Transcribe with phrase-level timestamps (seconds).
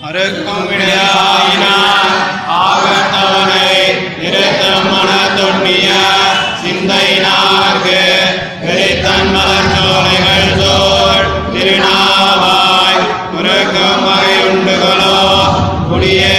[0.00, 2.12] அறுக்கும் விடையாயினார்
[2.60, 3.66] ஆகத்தவனை
[4.20, 5.88] நிறுத்தம் மன தொண்டிய
[6.62, 7.98] சிந்தையினார்க்கு
[8.62, 13.00] வெளித்தன் மலர் சோலைகள் சோழ் திருநாவாய்
[13.32, 15.16] முறுக்கும் வகையுண்டுகளோ
[15.88, 16.34] குடியே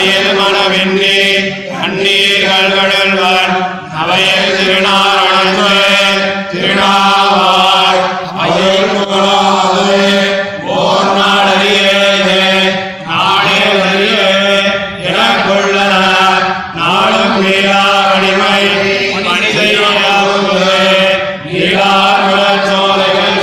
[0.00, 1.14] அவையில் மனவின்னி
[1.70, 3.54] கண்ணீர்கள் கடல்வன்
[4.00, 5.56] அவையில் திருநாரணன்
[6.52, 8.02] திருநாவாய்
[8.34, 9.96] அவையில் புகழாது
[10.76, 11.96] ஓர் நாடறியே
[13.08, 14.30] நாடே அறியே
[15.06, 15.96] எனக்குள்ளன
[16.78, 18.62] நாளும் நீலாவணிமை
[19.26, 20.62] மணி செய்யாவுது
[21.48, 22.24] நீலார்
[22.68, 23.38] சோலைகள்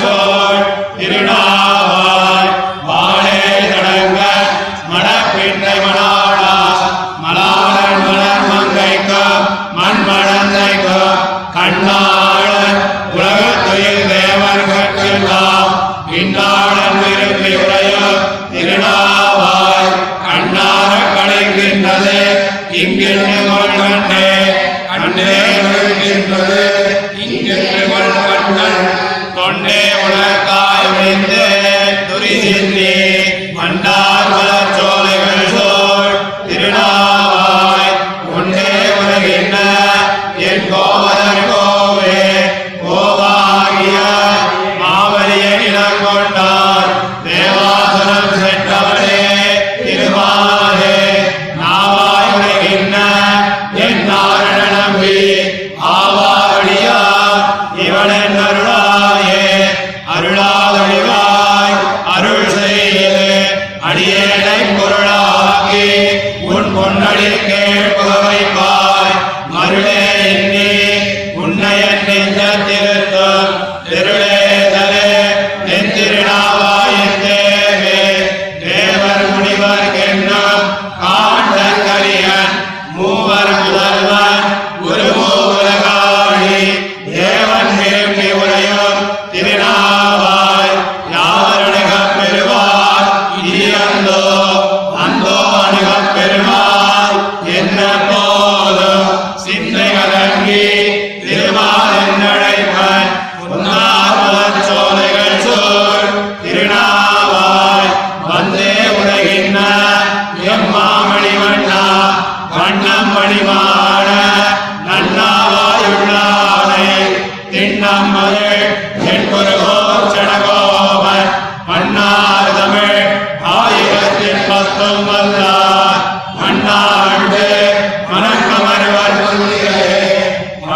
[32.46, 33.05] in me.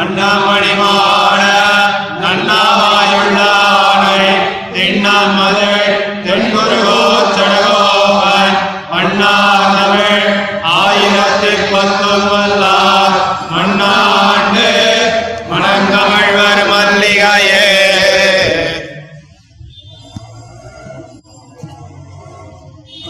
[0.09, 1.41] மன்னமணிமாட
[2.21, 4.21] நன்னாவாயுள்ளானை.
[4.73, 5.91] திண்ணம் மகள்
[6.23, 8.57] தென்குருகோர் சடகோபன்.
[8.91, 10.25] மன்னார் தமிழ்
[10.63, 12.27] ஆயிரத்தில் பத்தும்
[13.53, 14.67] மன்னாண்டு.
[15.51, 17.67] மணங்கமழ்வர் மல்லிகையே.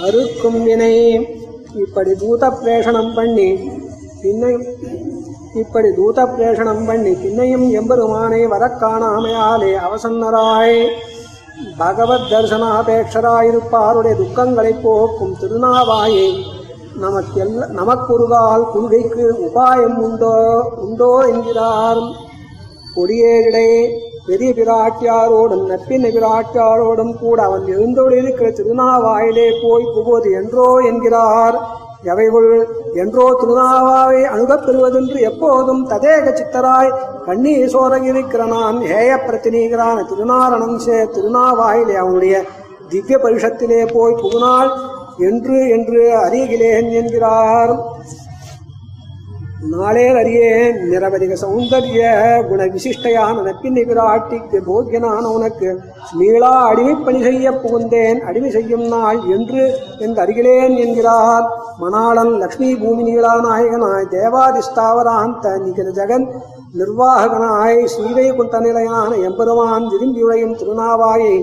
[0.04, 0.96] அறுக்கும் வினை
[1.76, 3.50] இப்படி பூத பிரேஷனம் பண்ணி
[4.24, 4.44] பின்ன
[5.54, 10.88] இப்படி தூத பிரேஷணம் பண்ணி பின்னையும் எம்பெருமானை வரக்காணாமையாலே அவசன்னராய்
[11.78, 16.44] பகவத் தரிசனாபேட்சராயிருப்பாருடைய துக்கங்களை போக்கும் திருநாவாயே
[17.02, 21.98] நமக்கெல்ல நமக்குருகால் கொள்கைக்கு உபாயம் உண்டோ உண்டோ என்கிறார்.
[22.96, 31.88] கொடியேரிடையே பெரிய பிராட்டியாரோடும் நப்பின பிராட்டியாரோடும் கூட அவன் எழுந்தோடு இருக்கிற திருநாவாயிலே போய் புகுவது என்றோ என்கிறார்.
[32.04, 36.92] எவைகள் என்றோ திருநாவாவை அணுகப் பெறுவதென்று எப்போதும் ததேக சித்தராய்
[37.26, 42.44] கண்ணீர் சோரகிருக்கிற நான் ஏய பிரதிநீகரான திருநாரணம் சே திருநாவாயிலே அவனுடைய
[42.90, 44.72] திவ்ய பரிஷத்திலே போய் புகுநாள்
[45.18, 47.74] என்று என்று அறிகிலேன் என்கிறார்.
[49.68, 52.02] நாளே அறியேன் நிரவதிக சௌந்தர்ய
[52.50, 55.70] குண விசிஷ்டையான நப்பின் விராட்டிக்கு போக்கியனான உனக்கு
[56.14, 59.64] மீளா அடிமைப்பணி செய்ய புகுந்தேன் அடிமை செய்யும் நாள் என்று
[60.00, 61.48] என்று அருகிலேன் என்கிறார்
[61.80, 66.28] மணாளன் லக்ஷ்மி பூமி நீளா நாயகனாய் தேவாதிஸ்தாவராந்த நிகிர ஜெகன்
[66.74, 71.36] நிர்வாககனாய் ஸ்ரீவைகுண்ட நிலையான எம்பெருமான் விரும்பியுழையும் திருநாவாயை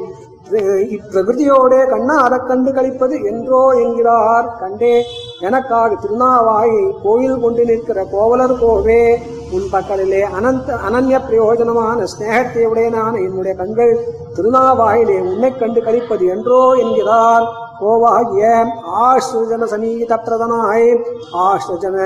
[0.90, 4.96] இப்பிரகிருதியோடே கண்ணாரக் கண்டு கழிப்பது என்றோ என்கிறார் கண்டே
[5.40, 9.18] எனக்காக திருநாவாயை கோயில் கொண்டு நிற்கிற கோவலர் கோவே
[9.52, 14.00] உன் பக்கலிலே அனந்த அனன்ய பிரயோஜனமான ஸ்நேகத்தை உடையனான என்னுடைய கண்கள்
[14.36, 17.46] திருநாவாயிலே உன்னை கண்டு கழிப்பது என்றோ என்கிறார்.
[17.80, 21.02] கோவாகிய ஆஸ்ருஜன சமீத பிரதனாய்
[21.32, 21.96] ஆஸ்ருஜன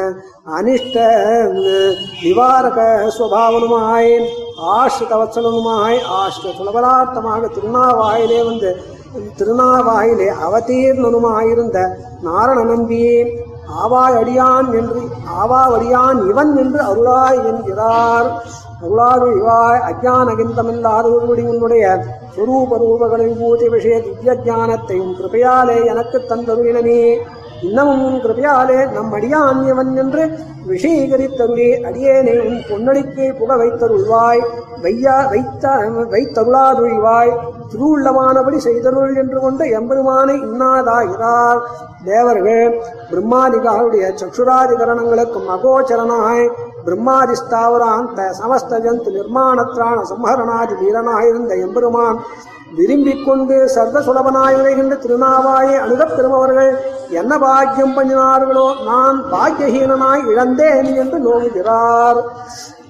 [0.47, 0.97] அனிஷ்ட
[2.23, 4.27] நிவாரக சுவாவனுமாய்
[4.59, 9.00] ஆஸ்ருதவத்சலனுமாய் ஆஸ்ரு சுலபலார்த்தமாக திருநாவாயிலே வந்து
[9.39, 11.79] திருநாவாயிலே அவதீர்ணனுமாயிருந்த
[12.23, 13.17] நாரண நம்பியே
[13.83, 15.01] ஆவாய் அடியான் என்று
[15.41, 18.29] ஆவாவடியான் இவன் என்று அருளாய் என்கிறார்.
[18.85, 21.85] அருளாது இவாய் அஜானகிந்தமில்லாதவர்களுடைய உன்னுடைய
[22.37, 27.03] சுரூப ரூபகளை பூதி விஷய திவ்ய ஞானத்தை கிருபையாலே எனக்கு தந்தருளினமே.
[27.63, 29.61] இன்னமும் கிருபையாலே நம் அடியான்
[29.97, 30.23] என்று
[30.71, 34.43] விஷீகரித்தருளி அடியேனே உன் பொன்னடிக்கு புக வைத்தருள்வாய்
[34.83, 35.65] வையா வைத்த
[36.13, 37.33] வைத்தருளாதுழிவாய்
[37.73, 41.61] திருவுள்ளமானபடி செய்தருள் என்று கொண்ட எம்பெருமானை இன்னாதாகிறார்
[42.05, 42.65] தேவர்கள்
[43.11, 46.45] பிரம்மாதிகாருடைய சக்ஷுராதிகரணங்களுக்கும் அகோச்சரனாய்
[46.85, 52.19] பிரம்மாதிஸ்தாவராந்த சமஸ்த ஜந்து நிர்மாணத்ரான சம்ஹரணாதி வீரனாயிருந்த எம்பெருமான்
[52.77, 56.73] விரும்பிக் கொண்டு சர்வ சுலபனாய் உரைகின்ற திருநாவாயை அணுகப் பெறுபவர்கள்
[57.11, 62.21] என்ன பாக்கியம் பண்ணினார்களோ நான் பாக்கியஹீனனாய் இழந்தேன் என்று நோவுகிறார்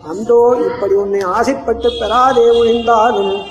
[0.08, 3.43] அந்தோ இப்படி உன்னை ஆசைப்பட்டு பெறாதே ஒழிந்தாலும்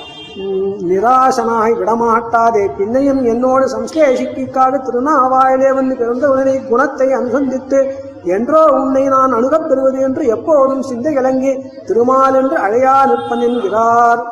[0.82, 2.68] நிராசனாய் விடமாட்டாதே.
[2.78, 10.84] பின்னையும் என்னோடு சம்ஸ்லேஷிக்காக திருநாவாயிலே வந்து பிறந்தவுடனே குணத்தை அனுசந்தித்து என்றோ உன்னை நான் அணுகப் பெறுவது என்று எப்போதும்
[10.84, 14.29] சிந்தை கலங்கி திருமால் என்று அழையா நிற்பன் என்கிறார்.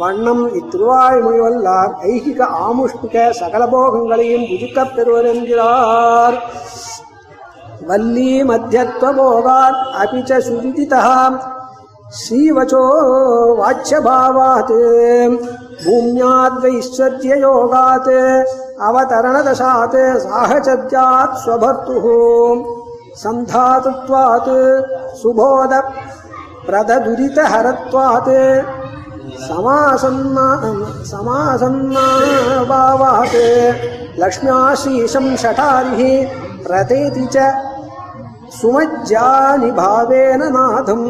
[0.00, 6.36] வண்ணம் இத்திருவாய்மொழி வல்லார் ஐகிக ஆமுஷ்மிக சகல போகங்களையும் புதுக்கப் பெறுவர் என்கிறார்
[7.88, 11.08] வல்லி மத்தியத்வபோகாத் அபி ச சுவிதிதः
[12.12, 12.84] श्रीवचो
[13.58, 14.70] वाच्यभावात्
[15.82, 18.08] भूम्याद्वैश्वर्ययोगात्
[18.86, 19.94] अवतरणदशात्
[20.24, 22.06] साहचर्यात् स्वभर्तुः
[23.22, 24.50] सन्धातुत्वात्
[25.20, 25.72] सुबोध
[26.66, 28.32] प्रददुरितहरत्वात्
[29.25, 30.47] समासन्ना
[31.11, 31.95] समासन्नाभावात्
[34.21, 36.03] लक्ष्म्याशीशं शठारिः
[36.65, 37.37] प्रतेति च
[38.59, 41.07] सुमज्जानि भावेन नाथम्